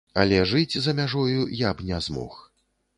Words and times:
Але 0.21 0.39
жыць 0.51 0.77
за 0.87 0.95
мяжою 1.01 1.47
я 1.67 1.77
б 1.77 1.89
не 1.93 2.05
змог. 2.11 2.45